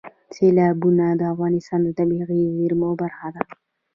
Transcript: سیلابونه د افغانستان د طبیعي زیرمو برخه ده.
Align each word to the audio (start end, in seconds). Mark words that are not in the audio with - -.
سیلابونه 0.35 1.05
د 1.15 1.21
افغانستان 1.33 1.79
د 1.83 1.89
طبیعي 1.99 2.41
زیرمو 2.57 2.89
برخه 3.01 3.27
ده. 3.35 3.41